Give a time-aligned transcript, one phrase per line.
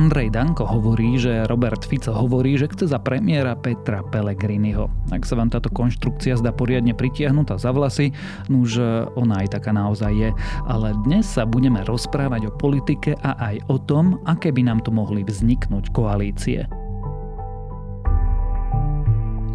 [0.00, 4.88] Andrej Danko hovorí, že Robert Fico hovorí, že chce za premiéra Petra Pellegriniho.
[5.12, 8.16] Ak sa vám táto konštrukcia zdá poriadne pritiahnutá za vlasy,
[8.48, 8.80] nuž
[9.12, 10.30] ona aj taká naozaj je.
[10.64, 14.88] Ale dnes sa budeme rozprávať o politike a aj o tom, aké by nám tu
[14.88, 16.64] mohli vzniknúť koalície.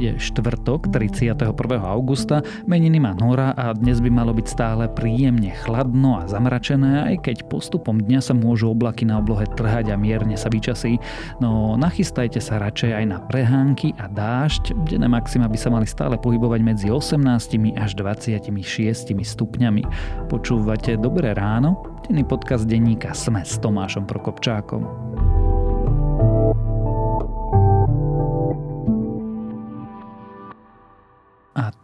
[0.06, 1.34] Je štvrtok, 31.
[1.82, 7.26] augusta, meniny má Nora a dnes by malo byť stále príjemne chladno a zamračené, aj
[7.26, 11.02] keď postupom dňa sa môžu oblaky na oblohe trhať a mierne sa vyčasí.
[11.42, 16.22] No nachystajte sa radšej aj na prehánky a dážď, denné maxima by sa mali stále
[16.22, 19.82] pohybovať medzi 18 až 26 stupňami.
[20.30, 21.82] Počúvate Dobré ráno?
[22.06, 25.25] Denný podcast denníka Sme s Tomášom Prokopčákom.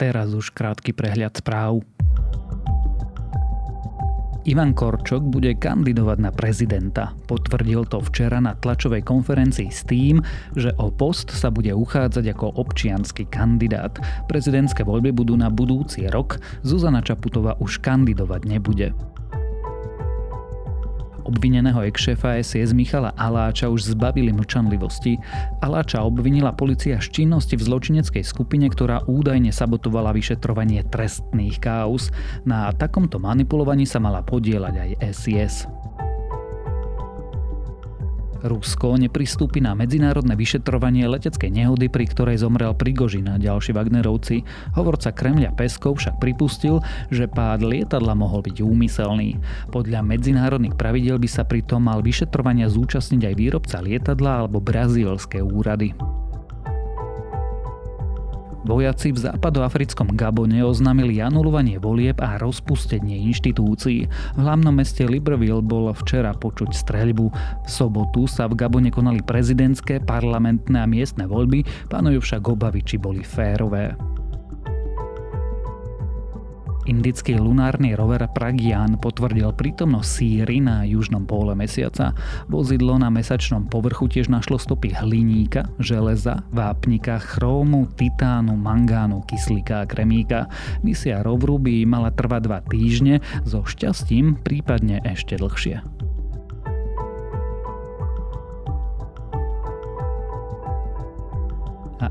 [0.02, 1.86] Teraz už krátky prehľad správ.
[4.50, 7.14] Ivan Korčok bude kandidovať na prezidenta.
[7.30, 10.18] Potvrdil to včera na tlačovej konferencii s tým,
[10.58, 13.94] že o post sa bude uchádzať ako občiansky kandidát.
[14.26, 18.98] Prezidentské voľby budú na budúci rok, Zuzana Čaputová už kandidovať nebude.
[21.32, 25.16] Obvineného ex-šéfa SIS Michala Aláča už zbavili mlčanlivosti.
[25.64, 32.12] Aláča obvinila policia z činnosti v zločineckej skupine, ktorá údajne sabotovala vyšetrovanie trestných káuz.
[32.44, 35.72] Na takomto manipulovaní sa mala podielať aj SIS.
[38.42, 44.42] Rusko nepristúpi na medzinárodné vyšetrovanie leteckej nehody, pri ktorej zomrel Prigožin a ďalší Wagnerovci.
[44.74, 46.82] Hovorca Kremľa Peskov však pripustil,
[47.14, 49.38] že pád lietadla mohol byť úmyselný.
[49.70, 55.94] Podľa medzinárodných pravidel by sa pritom mal vyšetrovania zúčastniť aj výrobca lietadla alebo brazílske úrady.
[58.62, 64.06] Vojaci v západoafrickom Gabone oznámili anulovanie volieb a rozpustenie inštitúcií.
[64.06, 67.26] V hlavnom meste Libreville bol včera počuť streľbu.
[67.66, 73.02] V sobotu sa v Gabone konali prezidentské, parlamentné a miestne voľby, panujú však obavy, či
[73.02, 73.98] boli férové.
[76.92, 82.12] Indický lunárny rover Pragian potvrdil prítomnosť síry na južnom pole mesiaca.
[82.52, 89.88] Vozidlo na mesačnom povrchu tiež našlo stopy hliníka, železa, vápnika, chrómu, titánu, mangánu, kyslíka a
[89.88, 90.52] kremíka.
[90.84, 96.01] Misia rovru by mala trvať dva týždne, so šťastím prípadne ešte dlhšie.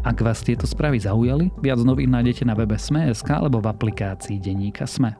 [0.00, 4.88] Ak vás tieto správy zaujali, viac novín nájdete na webe Sme.sk alebo v aplikácii Deníka
[4.88, 5.12] Sme.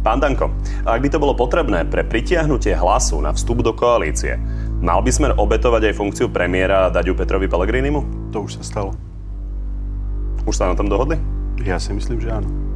[0.00, 0.48] Pán Danko,
[0.88, 4.40] ak by to bolo potrebné pre pritiahnutie hlasu na vstup do koalície,
[4.80, 8.32] mal by sme obetovať aj funkciu premiéra a dať ju Petrovi Pellegrinimu?
[8.32, 8.96] To už sa stalo.
[10.48, 11.20] Už sa na tom dohodli?
[11.60, 12.69] Ja si myslím, že áno.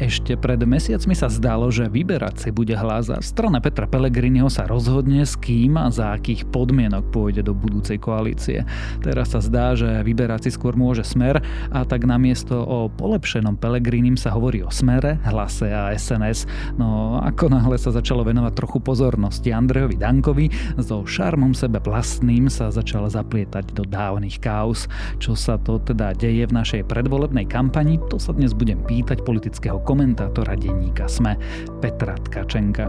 [0.00, 4.64] Ešte pred mesiacmi sa zdalo, že vyberať si bude hlas a strana Petra Pellegriniho sa
[4.64, 8.64] rozhodne s kým a za akých podmienok pôjde do budúcej koalície.
[9.04, 14.16] Teraz sa zdá, že vyberať si skôr môže smer a tak namiesto o polepšenom Pellegrinim
[14.16, 16.48] sa hovorí o smere, hlase a SNS.
[16.80, 20.48] No ako náhle sa začalo venovať trochu pozornosti Andrejovi Dankovi,
[20.80, 24.88] so šarmom sebe vlastným sa začal zaplietať do dávnych kaos.
[25.20, 29.89] Čo sa to teda deje v našej predvolebnej kampani, to sa dnes budem pýtať politického
[29.90, 31.34] komentátora denníka SME
[31.82, 32.86] Petra Tkačenka.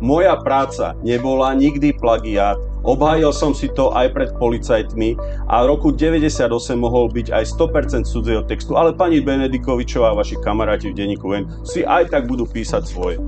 [0.00, 5.20] Moja práca nebola nikdy plagiát, obhájil som si to aj pred policajtmi
[5.52, 6.48] a v roku 98
[6.80, 11.44] mohol byť aj 100% cudzieho textu, ale pani Benedikovičová a vaši kamaráti v denníku N
[11.68, 13.20] si aj tak budú písať svoje.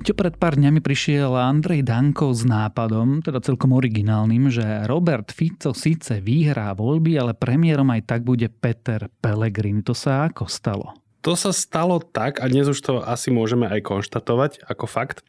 [0.00, 5.76] Peťo pred pár dňami prišiel Andrej Danko s nápadom, teda celkom originálnym, že Robert Fico
[5.76, 9.84] síce vyhrá voľby, ale premiérom aj tak bude Peter Pellegrini.
[9.84, 10.96] To sa ako stalo?
[11.20, 15.20] To sa stalo tak, a dnes už to asi môžeme aj konštatovať ako fakt,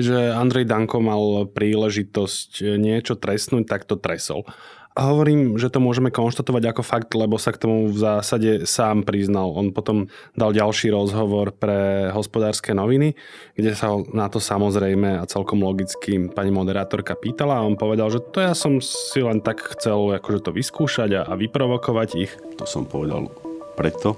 [0.00, 4.48] že Andrej Danko mal príležitosť niečo trestnúť, tak to tresol.
[4.96, 9.52] Hovorím, že to môžeme konštatovať ako fakt, lebo sa k tomu v zásade sám priznal.
[9.52, 13.12] On potom dal ďalší rozhovor pre hospodárske noviny,
[13.60, 18.24] kde sa na to samozrejme a celkom logicky pani moderátorka pýtala a on povedal, že
[18.32, 22.32] to ja som si len tak chcel akože to vyskúšať a, a vyprovokovať ich.
[22.56, 23.28] To som povedal
[23.76, 24.16] preto,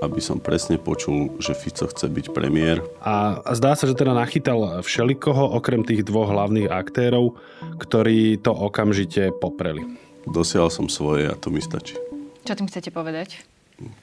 [0.00, 2.80] aby som presne počul, že Fico chce byť premiér.
[3.04, 7.36] A, zdá sa, že teda nachytal všelikoho, okrem tých dvoch hlavných aktérov,
[7.76, 9.84] ktorí to okamžite popreli.
[10.24, 11.96] Dosiahol som svoje a to mi stačí.
[12.44, 13.44] Čo tým chcete povedať?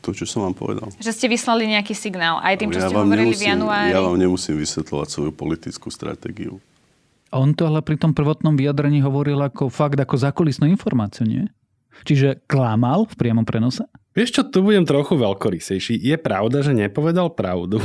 [0.02, 0.90] To, čo som vám povedal.
[0.98, 3.94] Že ste vyslali nejaký signál, aj tým, čo ja ste hovorili nemusím, v januári.
[3.94, 6.58] Ja vám nemusím vysvetľovať svoju politickú stratégiu.
[7.30, 11.46] On to ale pri tom prvotnom vyjadrení hovoril ako fakt, ako zakulisnú informáciu, nie?
[12.08, 13.86] Čiže klamal v priamom prenose?
[14.18, 15.94] Vieš čo, tu budem trochu veľkorysejší.
[16.02, 17.78] Je pravda, že nepovedal pravdu,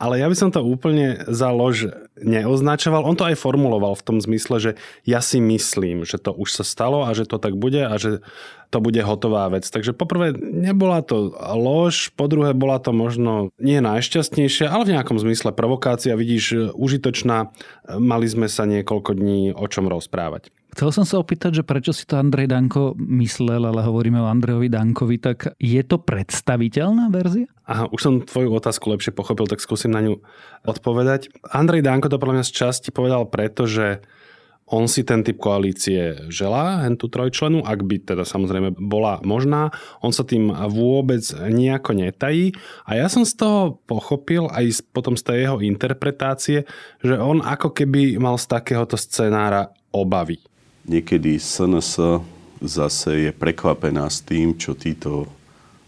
[0.00, 3.04] ale ja by som to úplne za lož neoznačoval.
[3.04, 4.70] On to aj formuloval v tom zmysle, že
[5.04, 8.24] ja si myslím, že to už sa stalo a že to tak bude a že
[8.72, 9.68] to bude hotová vec.
[9.68, 15.20] Takže poprvé nebola to lož, po druhé bola to možno nie najšťastnejšia, ale v nejakom
[15.20, 17.52] zmysle provokácia, vidíš, užitočná.
[18.00, 20.48] Mali sme sa niekoľko dní o čom rozprávať.
[20.70, 24.70] Chcel som sa opýtať, že prečo si to Andrej Danko myslel, ale hovoríme o Andrejovi
[24.70, 27.50] Dankovi, tak je to predstaviteľná verzia?
[27.66, 30.22] Aha, už som tvoju otázku lepšie pochopil, tak skúsim na ňu
[30.62, 31.30] odpovedať.
[31.50, 34.02] Andrej Danko to podľa mňa z časti povedal preto, že
[34.70, 39.74] on si ten typ koalície želá, hen tú trojčlenú, ak by teda samozrejme bola možná.
[39.98, 42.54] On sa tým vôbec nejako netají.
[42.86, 46.70] A ja som z toho pochopil aj potom z tej jeho interpretácie,
[47.02, 50.38] že on ako keby mal z takéhoto scenára obavy
[50.84, 52.20] niekedy SNS
[52.60, 55.28] zase je prekvapená s tým, čo títo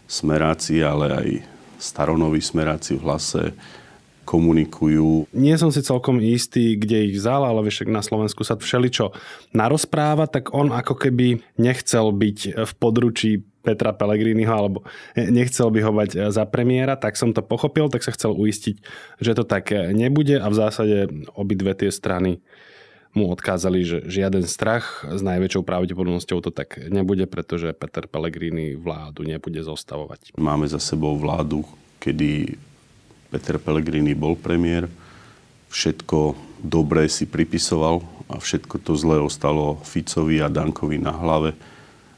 [0.09, 1.27] smeráci, ale aj
[1.77, 3.41] staronoví smeráci v hlase
[4.23, 5.27] komunikujú.
[5.35, 9.11] Nie som si celkom istý, kde ich vzal, ale však na Slovensku sa všeličo
[9.51, 14.79] narozpráva, tak on ako keby nechcel byť v područí Petra Pellegriniho, alebo
[15.15, 18.75] nechcel by ho mať za premiéra, tak som to pochopil, tak sa chcel uistiť,
[19.19, 20.97] že to tak nebude a v zásade
[21.35, 22.43] obidve tie strany
[23.13, 29.21] mu odkázali, že žiaden strach s najväčšou pravdepodobnosťou to tak nebude, pretože Peter Pellegrini vládu
[29.21, 30.33] nebude zostavovať.
[30.33, 31.61] Máme za sebou vládu,
[32.01, 32.57] kedy
[33.29, 34.89] Peter Pellegrini bol premiér,
[35.69, 41.53] všetko dobré si pripisoval a všetko to zlé ostalo Ficovi a Dankovi na hlave.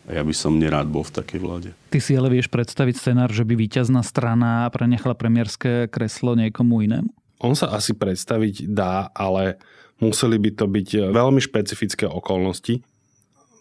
[0.06, 1.70] A ja by som nerád bol v takej vláde.
[1.90, 7.10] Ty si ale vieš predstaviť scenár, že by víťazná strana prenechala premiérske kreslo niekomu inému?
[7.42, 9.58] On sa asi predstaviť dá, ale
[10.00, 12.84] museli by to byť veľmi špecifické okolnosti.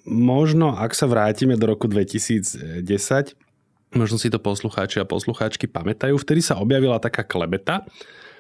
[0.05, 2.85] Možno, ak sa vrátime do roku 2010,
[3.97, 7.87] možno si to poslucháči a poslucháčky pamätajú, vtedy sa objavila taká klebeta,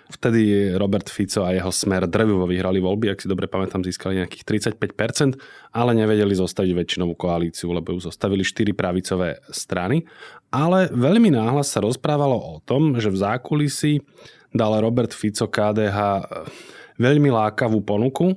[0.05, 4.77] Vtedy Robert Fico a jeho smer drvivo vyhrali voľby, ak si dobre pamätám, získali nejakých
[4.77, 5.41] 35%,
[5.73, 10.05] ale nevedeli zostaviť väčšinovú koalíciu, lebo ju zostavili 4 pravicové strany.
[10.53, 14.05] Ale veľmi náhlas sa rozprávalo o tom, že v zákulisí
[14.53, 15.99] dal Robert Fico KDH
[16.99, 18.35] veľmi lákavú ponuku,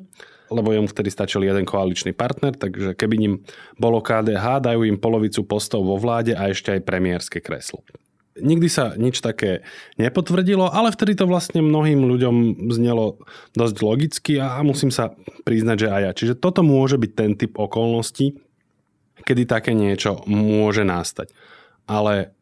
[0.48, 3.34] lebo jemu vtedy stačil jeden koaličný partner, takže keby ním
[3.76, 7.84] bolo KDH, dajú im polovicu postov vo vláde a ešte aj premiérske kreslo.
[8.38, 9.66] Nikdy sa nič také
[9.98, 13.18] nepotvrdilo, ale vtedy to vlastne mnohým ľuďom znelo
[13.58, 16.12] dosť logicky a musím sa priznať, že aj ja.
[16.14, 18.38] Čiže toto môže byť ten typ okolností,
[19.26, 21.34] kedy také niečo môže nastať.
[21.90, 22.37] Ale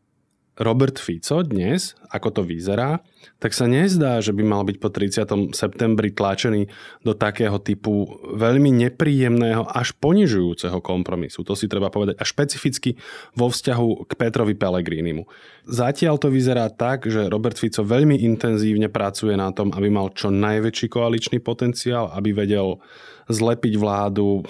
[0.55, 3.03] Robert Fico dnes, ako to vyzerá,
[3.43, 5.51] tak sa nezdá, že by mal byť po 30.
[5.51, 6.71] septembri tlačený
[7.03, 11.43] do takého typu veľmi nepríjemného až ponižujúceho kompromisu.
[11.43, 12.15] To si treba povedať.
[12.15, 12.95] A špecificky
[13.35, 15.27] vo vzťahu k Petrovi Pellegrinimu.
[15.67, 20.31] Zatiaľ to vyzerá tak, že Robert Fico veľmi intenzívne pracuje na tom, aby mal čo
[20.31, 22.79] najväčší koaličný potenciál, aby vedel
[23.27, 24.47] zlepiť vládu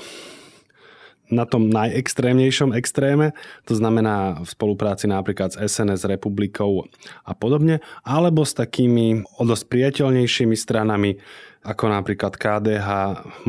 [1.30, 3.33] na tom najextrémnejšom extréme,
[3.66, 6.86] to znamená v spolupráci napríklad s SNS republikou
[7.25, 11.18] a podobne, alebo s takými o dosť priateľnejšími stranami,
[11.66, 12.89] ako napríklad KDH,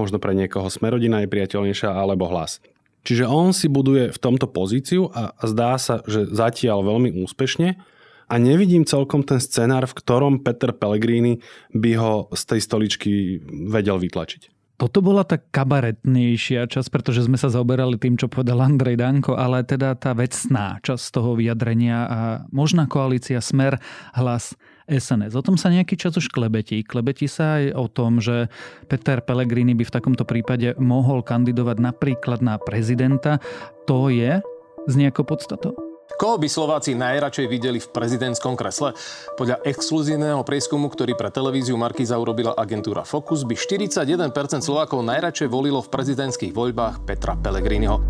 [0.00, 2.64] možno pre niekoho Smerodina je priateľnejšia, alebo hlas.
[3.06, 7.78] Čiže on si buduje v tomto pozíciu a zdá sa, že zatiaľ veľmi úspešne
[8.26, 11.38] a nevidím celkom ten scenár, v ktorom Peter Pellegrini
[11.70, 13.38] by ho z tej stoličky
[13.70, 14.55] vedel vytlačiť.
[14.76, 19.64] Toto bola tá kabaretnejšia časť, pretože sme sa zaoberali tým, čo povedal Andrej Danko, ale
[19.64, 22.20] teda tá vecná časť toho vyjadrenia a
[22.52, 23.80] možná koalícia Smer,
[24.12, 24.52] hlas
[24.84, 25.32] SNS.
[25.32, 26.84] O tom sa nejaký čas už klebetí.
[26.84, 28.52] Klebetí sa aj o tom, že
[28.84, 33.40] Peter Pellegrini by v takomto prípade mohol kandidovať napríklad na prezidenta.
[33.88, 34.44] To je
[34.86, 35.85] z nejakou podstatou?
[36.16, 38.96] Koho by Slováci najradšej videli v prezidentskom kresle?
[39.36, 44.32] Podľa exkluzívneho prieskumu, ktorý pre televíziu Markíza urobila agentúra Focus, by 41%
[44.64, 48.00] Slovákov najradšej volilo v prezidentských voľbách Petra Pellegriniho.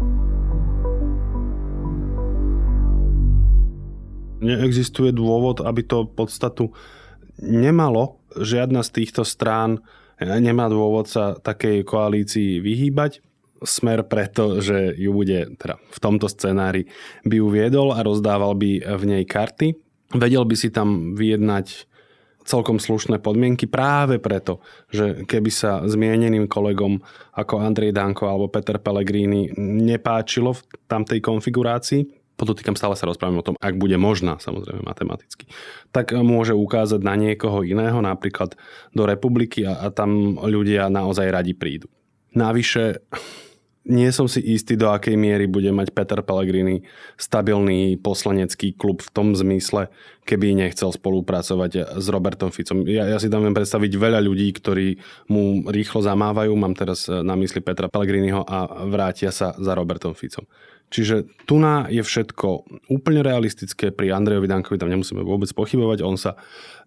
[4.39, 6.71] Neexistuje dôvod, aby to podstatu
[7.43, 8.23] nemalo.
[8.39, 9.83] Žiadna z týchto strán
[10.23, 13.26] nemá dôvod sa takej koalícii vyhýbať
[13.65, 16.89] smer preto, že ju bude teda v tomto scenári
[17.25, 19.77] by ju viedol a rozdával by v nej karty.
[20.15, 21.89] Vedel by si tam vyjednať
[22.47, 24.63] celkom slušné podmienky práve preto,
[24.95, 27.03] že keby sa zmieneným kolegom
[27.35, 32.07] ako Andrej Danko alebo Peter Pellegrini nepáčilo v tamtej konfigurácii,
[32.39, 35.51] podotýkam stále sa rozprávame o tom, ak bude možná, samozrejme matematicky,
[35.91, 38.55] tak môže ukázať na niekoho iného, napríklad
[38.95, 41.91] do republiky a, a tam ľudia naozaj radi prídu.
[42.37, 43.03] Navyše,
[43.87, 46.83] nie som si istý, do akej miery bude mať Peter Pellegrini
[47.15, 49.89] stabilný poslanecký klub v tom zmysle,
[50.27, 52.83] keby nechcel spolupracovať s Robertom Ficom.
[52.85, 54.99] Ja, ja si tam viem predstaviť veľa ľudí, ktorí
[55.31, 60.45] mu rýchlo zamávajú, mám teraz na mysli Petra Pellegriniho a vrátia sa za Robertom Ficom.
[60.87, 62.47] Čiže tu na je všetko
[62.95, 66.39] úplne realistické, pri Andrejovi Dankovi tam nemusíme vôbec pochybovať, on sa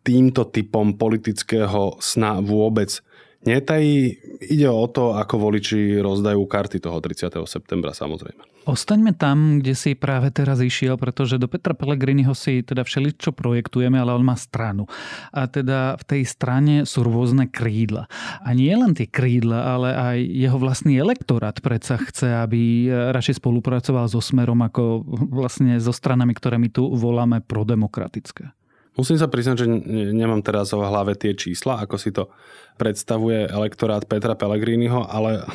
[0.07, 3.03] týmto typom politického sna vôbec
[3.45, 4.19] netají.
[4.39, 7.39] Ide o to, ako voliči rozdajú karty toho 30.
[7.47, 8.47] septembra samozrejme.
[8.69, 13.97] Ostaňme tam, kde si práve teraz išiel, pretože do Petra Pellegriniho si teda všeličo projektujeme,
[13.97, 14.85] ale on má stranu.
[15.33, 18.05] A teda v tej strane sú rôzne krídla.
[18.45, 24.05] A nie len tie krídla, ale aj jeho vlastný elektorát predsa chce, aby radšej spolupracoval
[24.05, 25.01] so Smerom ako
[25.33, 28.53] vlastne so stranami, ktoré my tu voláme prodemokratické.
[28.99, 29.67] Musím sa priznať, že
[30.11, 32.27] nemám teraz v hlave tie čísla, ako si to
[32.75, 35.47] predstavuje elektorát Petra Pellegriniho, ale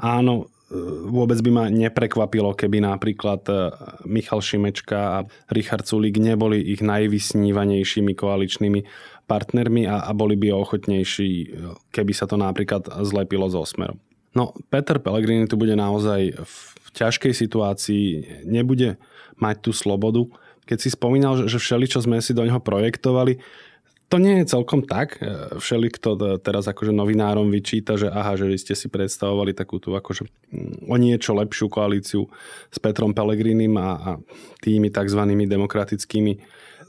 [0.00, 0.48] áno,
[1.12, 3.54] vôbec by ma neprekvapilo, keby napríklad e,
[4.08, 5.18] Michal Šimečka a
[5.52, 8.80] Richard Sulík neboli ich najvysnívanejšími koaličnými
[9.28, 11.46] partnermi a, a boli by ochotnejší, e,
[11.92, 14.00] keby sa to napríklad zlepilo so Osmerom.
[14.32, 16.56] No, Peter Pellegrini tu bude naozaj v
[16.96, 18.04] ťažkej situácii,
[18.48, 18.96] nebude
[19.36, 20.24] mať tú slobodu
[20.66, 23.42] keď si spomínal, že všeli, čo sme si do neho projektovali,
[24.12, 25.16] to nie je celkom tak.
[25.24, 29.96] E, všeli, kto teraz akože novinárom vyčíta, že aha, že ste si predstavovali takú tú
[29.96, 32.28] akože mm, o niečo lepšiu koalíciu
[32.68, 34.10] s Petrom Pelegrinim a, a
[34.60, 35.22] tými tzv.
[35.48, 36.32] demokratickými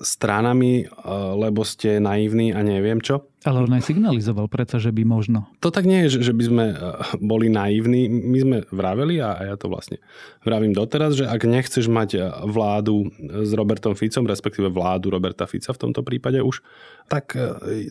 [0.03, 0.87] stranami, eh,
[1.33, 3.25] lebo ste naivní a neviem čo.
[3.43, 5.51] Ale on aj signalizoval predsa, že by možno.
[5.59, 6.77] To tak nie je, že by sme eh,
[7.23, 8.11] boli naivní.
[8.11, 10.03] My sme vraveli a ja to vlastne
[10.43, 15.73] vravím doteraz, že ak nechceš mať eh, vládu s Robertom Ficom, respektíve vládu Roberta Fica
[15.73, 16.61] v tomto prípade už,
[17.07, 17.35] tak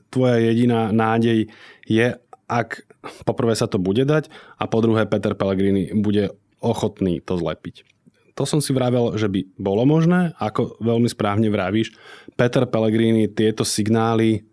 [0.08, 1.52] tvoja jediná nádej
[1.84, 2.06] je,
[2.48, 2.84] ak
[3.28, 6.32] poprvé sa to bude dať a po druhé Peter Pellegrini bude
[6.64, 7.91] ochotný to zlepiť
[8.32, 10.32] to som si vravel, že by bolo možné.
[10.40, 11.92] Ako veľmi správne vravíš,
[12.34, 14.48] Peter Pellegrini tieto signály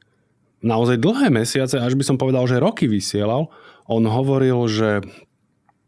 [0.60, 3.48] naozaj dlhé mesiace, až by som povedal, že roky vysielal.
[3.88, 5.00] On hovoril, že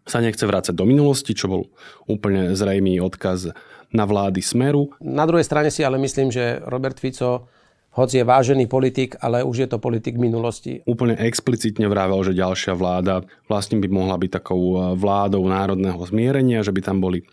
[0.07, 1.63] sa nechce vrácať do minulosti, čo bol
[2.09, 3.53] úplne zrejmý odkaz
[3.91, 4.95] na vlády Smeru.
[5.03, 7.51] Na druhej strane si ale myslím, že Robert Fico
[7.91, 10.79] hoci je vážený politik, ale už je to politik minulosti.
[10.87, 16.71] Úplne explicitne vravel, že ďalšia vláda vlastne by mohla byť takou vládou národného zmierenia, že
[16.71, 17.27] by tam boli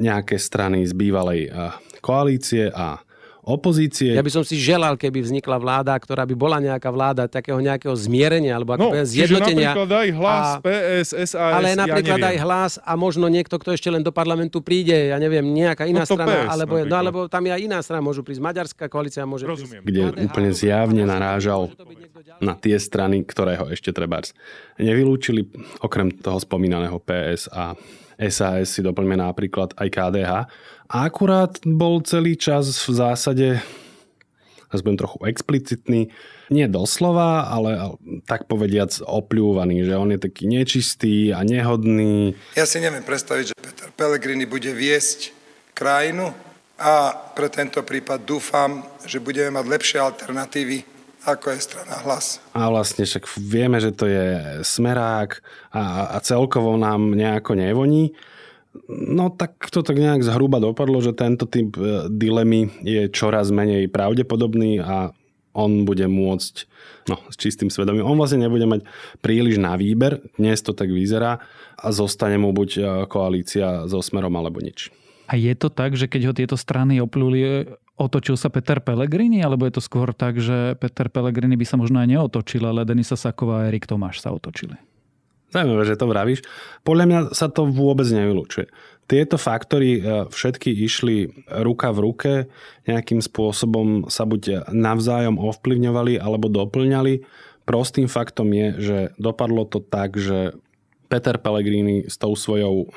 [0.00, 3.04] nejaké strany z bývalej eh, koalície a
[3.40, 4.12] opozície.
[4.12, 7.92] Ja by som si želal, keby vznikla vláda, ktorá by bola nejaká vláda takého nejakého
[7.96, 9.72] zmierenia alebo ako no, zjednotenia.
[9.72, 13.72] napríklad aj hlas, a, PS, SAS, Ale napríklad ja aj hlas a možno niekto, kto
[13.72, 17.18] ešte len do parlamentu príde, ja neviem, nejaká iná no strana, PS, alebo, no, alebo
[17.26, 19.82] tam je aj iná strana, môžu prísť maďarská koalícia, môže Rozumiem.
[19.82, 19.88] prísť.
[19.88, 21.72] Kde úplne zjavne narážal
[22.44, 24.36] na tie strany, ktoré ho ešte trebárs
[24.76, 25.48] nevylúčili,
[25.80, 27.72] okrem toho spomínaného PS a
[28.28, 30.32] SAS si doplňme napríklad aj KDH.
[30.90, 33.48] A akurát bol celý čas v zásade
[34.70, 36.14] zase budem trochu explicitný,
[36.50, 42.38] nie doslova, ale tak povediac opľúvaný, že on je taký nečistý a nehodný.
[42.54, 45.34] Ja si neviem predstaviť, že Peter Pellegrini bude viesť
[45.74, 46.30] krajinu
[46.78, 52.40] a pre tento prípad dúfam, že budeme mať lepšie alternatívy ako je strana hlas.
[52.56, 55.40] A vlastne však vieme, že to je smerák
[55.72, 58.16] a, a celkovo nám nejako nevoní.
[58.88, 63.90] No tak to tak nejak zhruba dopadlo, že tento typ e, dilemy je čoraz menej
[63.90, 65.10] pravdepodobný a
[65.50, 66.54] on bude môcť
[67.10, 68.06] no, s čistým svedomím.
[68.06, 68.86] On vlastne nebude mať
[69.18, 71.42] príliš na výber, dnes to tak vyzerá
[71.74, 74.94] a zostane mu buď e, koalícia so smerom alebo nič.
[75.30, 77.70] A je to tak, že keď ho tieto strany opluli,
[78.00, 82.00] otočil sa Peter Pellegrini, alebo je to skôr tak, že Peter Pellegrini by sa možno
[82.00, 84.80] aj neotočil, ale Denisa Saková a Erik Tomáš sa otočili?
[85.52, 86.40] Zaujímavé, že to vravíš.
[86.86, 88.70] Podľa mňa sa to vôbec nevylučuje.
[89.10, 92.32] Tieto faktory e, všetky išli ruka v ruke,
[92.86, 97.26] nejakým spôsobom sa buď navzájom ovplyvňovali alebo doplňali.
[97.66, 100.54] Prostým faktom je, že dopadlo to tak, že
[101.10, 102.94] Peter Pellegrini s tou svojou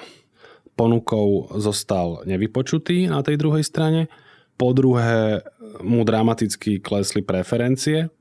[0.78, 4.14] ponukou zostal nevypočutý na tej druhej strane.
[4.54, 5.42] Po druhé
[5.82, 8.14] mu dramaticky klesli preferencie.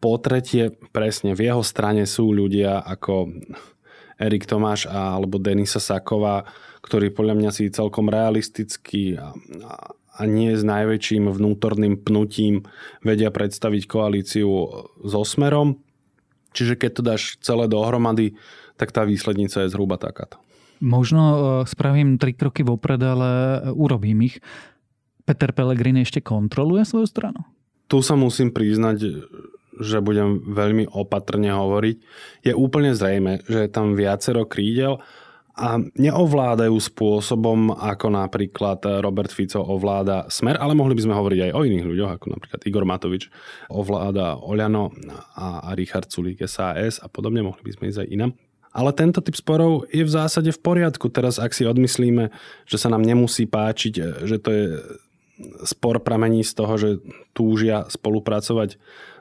[0.00, 3.32] Po tretie, presne v jeho strane sú ľudia ako
[4.20, 6.44] Erik Tomáš a, alebo Denisa Saková,
[6.84, 9.32] ktorí podľa mňa si celkom realisticky a,
[10.16, 12.68] a nie s najväčším vnútorným pnutím
[13.00, 14.48] vedia predstaviť koalíciu
[15.04, 15.80] so Smerom.
[16.52, 18.36] Čiže keď to dáš celé dohromady,
[18.76, 20.40] tak tá výslednica je zhruba takáto.
[20.80, 24.40] Možno e, spravím tri kroky vopred, ale urobím ich.
[25.24, 27.40] Peter Pellegrini ešte kontroluje svoju stranu?
[27.90, 29.26] Tu sa musím priznať,
[29.80, 31.96] že budem veľmi opatrne hovoriť.
[32.44, 35.00] Je úplne zrejme, že je tam viacero krídel
[35.60, 41.52] a neovládajú spôsobom, ako napríklad Robert Fico ovláda Smer, ale mohli by sme hovoriť aj
[41.52, 43.28] o iných ľuďoch, ako napríklad Igor Matovič
[43.68, 44.94] ovláda Oľano
[45.36, 48.32] a, Richard Sulík SAS a podobne, mohli by sme ísť aj inam.
[48.70, 51.10] Ale tento typ sporov je v zásade v poriadku.
[51.10, 52.30] Teraz, ak si odmyslíme,
[52.70, 54.64] že sa nám nemusí páčiť, že to je
[55.64, 56.90] spor pramení z toho, že
[57.32, 58.76] túžia spolupracovať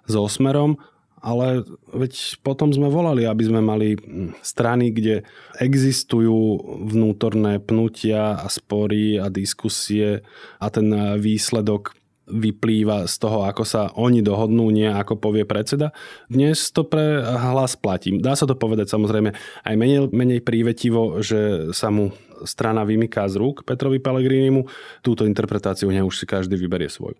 [0.10, 0.82] so Smerom,
[1.20, 5.28] ale veď potom sme volali, aby sme mali hm, strany, kde
[5.60, 10.24] existujú vnútorné pnutia a spory a diskusie
[10.64, 12.00] a ten výsledok
[12.30, 15.92] vyplýva z toho, ako sa oni dohodnú, nie ako povie predseda.
[16.30, 18.14] Dnes to pre hlas platí.
[18.22, 19.34] Dá sa to povedať samozrejme
[19.66, 22.14] aj menej, menej prívetivo, že sa mu
[22.46, 24.68] strana vymyká z rúk Petrovi Pellegrinimu.
[25.02, 27.18] Túto interpretáciu už si každý vyberie svoju.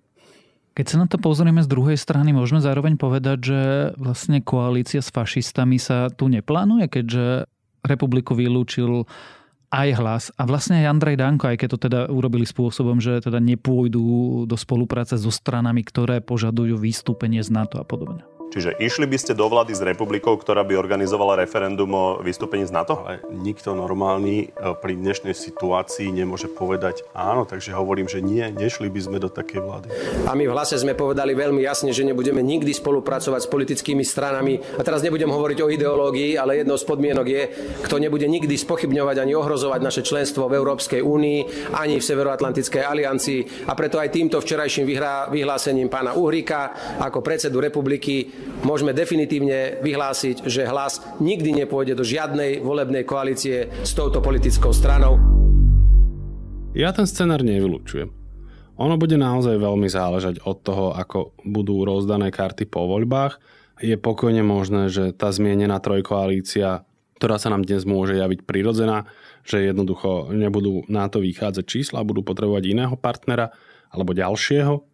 [0.78, 3.62] Keď sa na to pozrieme z druhej strany, môžeme zároveň povedať, že
[4.00, 7.50] vlastne koalícia s fašistami sa tu neplánuje, keďže
[7.84, 9.04] republiku vylúčil
[9.70, 13.38] aj hlas a vlastne aj Andrej Danko, aj keď to teda urobili spôsobom, že teda
[13.38, 18.26] nepôjdu do spolupráce so stranami, ktoré požadujú vystúpenie z NATO a podobne.
[18.50, 22.74] Čiže išli by ste do vlády s republikou, ktorá by organizovala referendum o vystúpení z
[22.74, 22.98] NATO?
[23.06, 28.90] Ale nikto normálny e, pri dnešnej situácii nemôže povedať áno, takže hovorím, že nie, nešli
[28.90, 29.88] by sme do takej vlády.
[30.26, 34.58] A my v hlase sme povedali veľmi jasne, že nebudeme nikdy spolupracovať s politickými stranami.
[34.58, 37.44] A teraz nebudem hovoriť o ideológii, ale jednou z podmienok je,
[37.86, 43.70] kto nebude nikdy spochybňovať ani ohrozovať naše členstvo v Európskej únii, ani v Severoatlantickej aliancii.
[43.70, 44.90] A preto aj týmto včerajším
[45.30, 52.60] vyhlásením pána Uhrika ako predsedu republiky môžeme definitívne vyhlásiť, že hlas nikdy nepôjde do žiadnej
[52.60, 55.16] volebnej koalície s touto politickou stranou.
[56.76, 58.14] Ja ten scenár nevylučujem.
[58.80, 63.36] Ono bude naozaj veľmi záležať od toho, ako budú rozdané karty po voľbách.
[63.84, 66.88] Je pokojne možné, že tá zmienená trojkoalícia,
[67.20, 69.04] ktorá sa nám dnes môže javiť prirodzená,
[69.44, 73.52] že jednoducho nebudú na to vychádzať čísla, budú potrebovať iného partnera
[73.92, 74.89] alebo ďalšieho,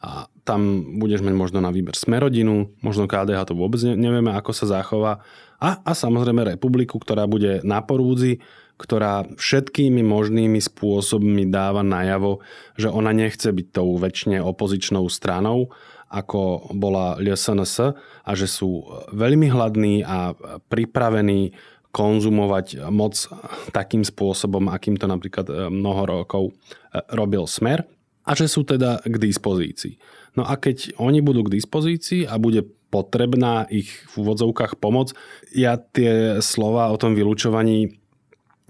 [0.00, 4.80] a tam budeš mať možno na výber Smerodinu, možno KDH to vôbec nevieme, ako sa
[4.80, 5.20] zachová.
[5.60, 8.40] A, a samozrejme republiku, ktorá bude na porúdzi,
[8.80, 12.40] ktorá všetkými možnými spôsobmi dáva najavo,
[12.80, 15.68] že ona nechce byť tou väčšine opozičnou stranou,
[16.08, 17.92] ako bola LSNS
[18.24, 20.32] a že sú veľmi hladní a
[20.72, 21.52] pripravení
[21.92, 23.14] konzumovať moc
[23.74, 27.84] takým spôsobom, akým to napríklad eh, mnoho rokov eh, robil Smer
[28.24, 29.96] a že sú teda k dispozícii.
[30.38, 35.14] No a keď oni budú k dispozícii a bude potrebná ich v úvodzovkách pomoc,
[35.54, 38.00] ja tie slova o tom vylúčovaní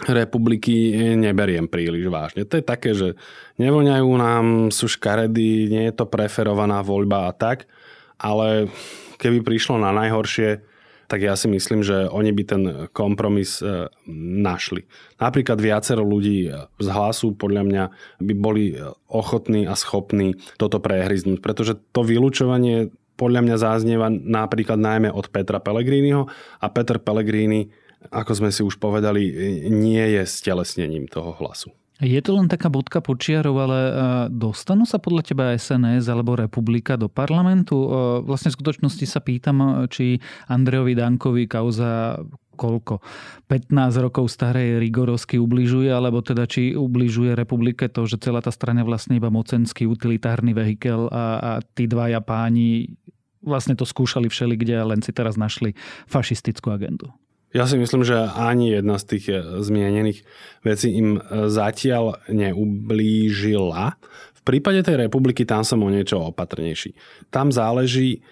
[0.09, 2.49] republiky neberiem príliš vážne.
[2.49, 3.21] To je také, že
[3.61, 7.69] nevoňajú nám, sú škaredy, nie je to preferovaná voľba a tak,
[8.17, 8.73] ale
[9.21, 10.65] keby prišlo na najhoršie,
[11.11, 12.63] tak ja si myslím, že oni by ten
[12.95, 14.87] kompromis e, našli.
[15.19, 16.47] Napríklad viacero ľudí
[16.79, 17.85] z hlasu podľa mňa
[18.23, 18.79] by boli
[19.11, 25.59] ochotní a schopní toto prehryznúť, pretože to vylúčovanie podľa mňa záznieva napríklad najmä od Petra
[25.59, 26.31] Pellegriniho
[26.63, 27.69] a Peter Pellegrini,
[28.09, 29.29] ako sme si už povedali,
[29.69, 31.75] nie je stelesnením toho hlasu.
[32.01, 33.93] Je to len taká bodka počiarov, ale e,
[34.33, 37.77] dostanú sa podľa teba SNS alebo Republika do parlamentu?
[37.77, 37.89] E,
[38.25, 40.17] vlastne v skutočnosti sa pýtam, e, či
[40.49, 42.17] Andrejovi Dankovi kauza
[42.57, 43.05] koľko?
[43.53, 48.81] 15 rokov starej Rigorovsky ubližuje, alebo teda či ubližuje republike to, že celá tá strana
[48.81, 52.97] vlastne iba mocenský utilitárny vehikel a, a tí dvaja páni
[53.45, 55.73] vlastne to skúšali všeli kde a len si teraz našli
[56.09, 57.13] fašistickú agendu.
[57.51, 60.23] Ja si myslím, že ani jedna z tých eh, zmienených
[60.63, 63.99] vecí im eh, zatiaľ neublížila.
[64.41, 66.97] V prípade tej republiky tam som o niečo opatrnejší.
[67.29, 68.25] Tam záleží,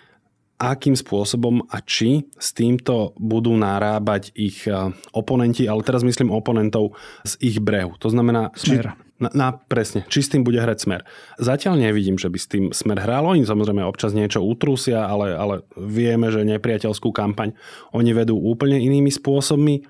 [0.59, 6.99] akým spôsobom a či s týmto budú narábať ich eh, oponenti, ale teraz myslím oponentov
[7.23, 7.94] z ich brehu.
[8.03, 8.90] To znamená, Smer.
[8.90, 11.03] či, na, na, presne, či s tým bude hrať Smer.
[11.38, 13.23] Zatiaľ nevidím, že by s tým Smer hral.
[13.31, 17.55] Oni samozrejme občas niečo utrúsia, ale, ale vieme, že nepriateľskú kampaň
[17.94, 19.87] oni vedú úplne inými spôsobmi.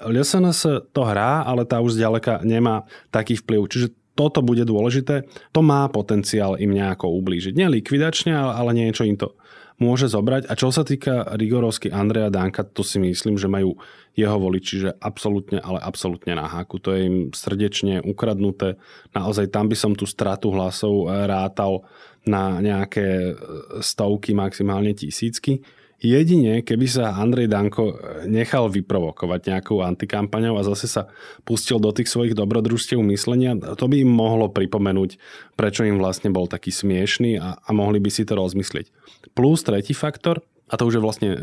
[0.00, 3.68] LSNS to hrá, ale tá už zďaleka nemá taký vplyv.
[3.68, 5.26] Čiže toto bude dôležité.
[5.52, 7.52] To má potenciál im nejako ublížiť.
[7.58, 9.34] Nie likvidačne, ale niečo im to
[9.78, 10.46] môže zobrať.
[10.46, 13.74] A čo sa týka Rigorovsky Andreja Danka, to si myslím, že majú
[14.14, 16.78] jeho voliči, že absolútne, ale absolútne na háku.
[16.78, 18.78] To je im srdečne ukradnuté.
[19.10, 21.82] Naozaj tam by som tú stratu hlasov rátal
[22.22, 23.34] na nejaké
[23.82, 25.66] stovky, maximálne tisícky.
[26.04, 27.96] Jedine, keby sa Andrej Danko
[28.28, 31.08] nechal vyprovokovať nejakou antikampaňou a zase sa
[31.48, 35.16] pustil do tých svojich dobrodružstiev myslenia, to by im mohlo pripomenúť,
[35.56, 38.92] prečo im vlastne bol taký smiešný a, a mohli by si to rozmyslieť.
[39.32, 41.38] Plus tretí faktor, a a to už je vlastne e,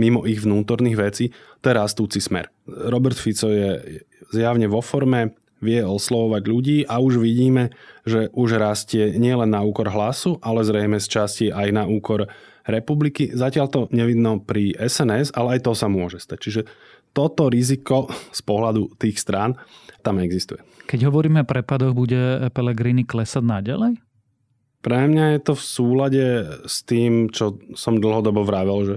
[0.00, 1.24] mimo ich vnútorných vecí,
[1.60, 2.48] to je rastúci smer.
[2.64, 4.00] Robert Fico je
[4.32, 7.70] zjavne vo forme, vie oslovovať ľudí a už vidíme,
[8.02, 12.32] že už rastie nielen na úkor hlasu, ale zrejme z časti aj na úkor
[12.66, 13.30] republiky.
[13.34, 16.38] Zatiaľ to nevidno pri SNS, ale aj to sa môže stať.
[16.38, 16.62] Čiže
[17.12, 19.58] toto riziko z pohľadu tých strán
[20.02, 20.62] tam existuje.
[20.88, 23.92] Keď hovoríme o prepadoch, bude Pellegrini klesať naďalej?
[24.82, 26.26] Pre mňa je to v súlade
[26.66, 28.96] s tým, čo som dlhodobo vravel, že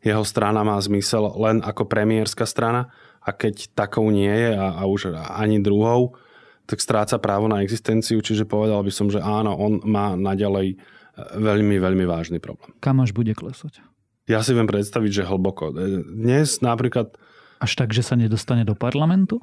[0.00, 2.88] jeho strana má zmysel len ako premiérska strana
[3.20, 6.16] a keď takou nie je a, a už ani druhou,
[6.64, 10.80] tak stráca právo na existenciu, čiže povedal by som, že áno, on má naďalej
[11.16, 12.72] veľmi, veľmi vážny problém.
[12.78, 13.80] Kam až bude klesať?
[14.26, 15.72] Ja si viem predstaviť, že hlboko.
[15.72, 17.14] E, dnes napríklad...
[17.62, 19.40] Až tak, že sa nedostane do parlamentu?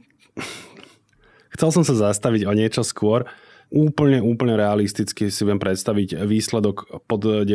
[1.54, 3.26] Chcel som sa zastaviť o niečo skôr.
[3.74, 7.50] Úplne, úplne realisticky si viem predstaviť výsledok pod 10%.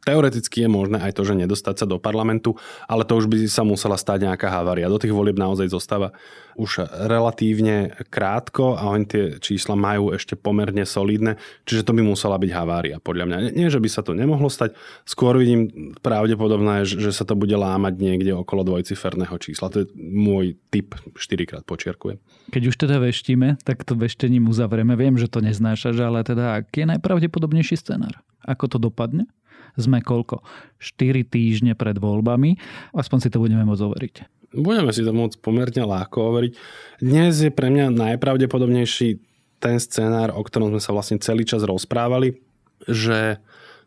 [0.00, 2.56] Teoreticky je možné aj to, že nedostať sa do parlamentu,
[2.88, 4.88] ale to už by sa musela stať nejaká havária.
[4.88, 6.16] Do tých volieb naozaj zostáva
[6.56, 12.36] už relatívne krátko a oni tie čísla majú ešte pomerne solidné, čiže to by musela
[12.40, 13.36] byť havária podľa mňa.
[13.56, 17.96] Nie, že by sa to nemohlo stať, skôr vidím pravdepodobné, že sa to bude lámať
[18.00, 19.72] niekde okolo dvojciferného čísla.
[19.72, 22.20] To je môj typ, 4 krát počiarkujem.
[22.52, 24.96] Keď už teda veštíme, tak to veštením uzavrieme.
[24.96, 28.20] Viem, že to neznášaš, ale teda aký je najpravdepodobnejší scenár?
[28.44, 29.28] Ako to dopadne?
[29.76, 30.42] Sme koľko?
[30.80, 32.56] 4 týždne pred voľbami.
[32.96, 34.14] Aspoň si to budeme môcť overiť.
[34.50, 36.52] Budeme si to môcť pomerne ľahko overiť.
[36.98, 39.22] Dnes je pre mňa najpravdepodobnejší
[39.60, 42.40] ten scenár, o ktorom sme sa vlastne celý čas rozprávali,
[42.88, 43.38] že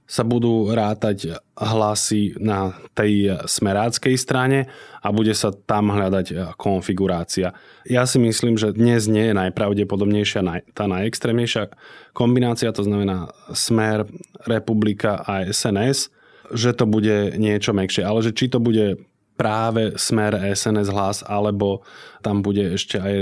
[0.04, 4.68] sa budú rátať hlasy na tej smeráckej strane
[5.00, 7.56] a bude sa tam hľadať konfigurácia.
[7.88, 10.44] Ja si myslím, že dnes nie je najpravdepodobnejšia
[10.76, 11.72] tá najextrémnejšia
[12.12, 14.04] kombinácia, to znamená Smer,
[14.44, 16.12] Republika a SNS,
[16.52, 18.04] že to bude niečo mekšie.
[18.04, 19.00] Ale že či to bude
[19.34, 21.82] práve smer SNS hlas, alebo
[22.22, 23.16] tam bude ešte aj...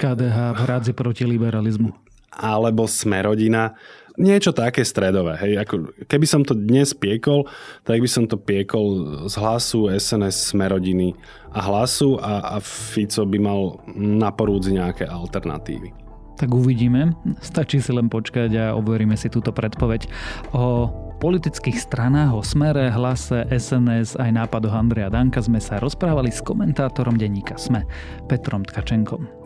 [0.00, 1.94] KDH v hrádzi proti liberalizmu.
[2.36, 3.78] Alebo Smerodina
[4.16, 5.36] niečo také stredové.
[5.40, 5.64] Hej.
[5.64, 5.74] Ako,
[6.08, 7.48] keby som to dnes piekol,
[7.84, 11.16] tak by som to piekol z hlasu, SNS, Smerodiny
[11.52, 13.60] a hlasu a, a Fico by mal
[13.96, 15.92] na porúdzi nejaké alternatívy.
[16.36, 17.16] Tak uvidíme.
[17.40, 20.04] Stačí si len počkať a overíme si túto predpoveď.
[20.52, 26.44] O politických stranách, o smere, hlase, SNS aj nápadoch Andreja Danka sme sa rozprávali s
[26.44, 27.88] komentátorom denníka SME,
[28.28, 29.45] Petrom Tkačenkom.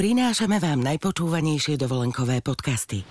[0.00, 3.04] Prinášame vám najpočúvanejšie dovolenkové podcasty.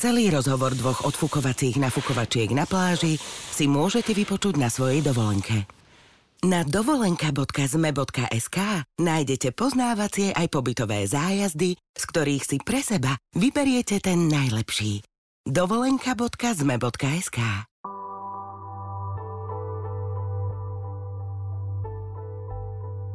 [0.00, 3.20] Celý rozhovor dvoch odfukovacích nafukovačiek na pláži
[3.52, 5.68] si môžete vypočuť na svojej dovolenke.
[6.48, 8.58] Na dovolenka.zme.sk
[9.04, 15.04] nájdete poznávacie aj pobytové zájazdy, z ktorých si pre seba vyberiete ten najlepší.
[15.44, 17.68] dovolenka.zme.sk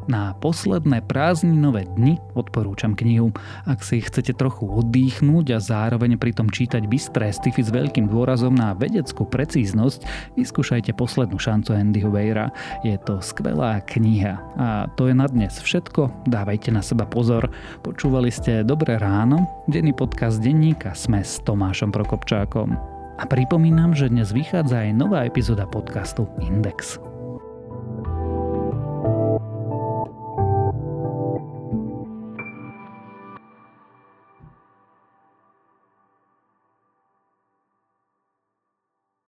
[0.10, 3.30] Na posledné prázdninové dni odporúčam knihu.
[3.69, 8.74] Ak si chcete trochu oddychnúť a zároveň pritom čítať bystré stify s veľkým dôrazom na
[8.74, 12.50] vedeckú precíznosť, vyskúšajte poslednú šancu Andyho Weira.
[12.82, 14.41] Je to skvelá kniha.
[14.58, 16.26] A to je na dnes všetko.
[16.26, 17.54] Dávajte na seba pozor.
[17.86, 22.74] Počúvali ste Dobré ráno, denný podcast denníka Sme s Tomášom Prokopčákom.
[23.22, 26.98] A pripomínam, že dnes vychádza aj nová epizóda podcastu Index.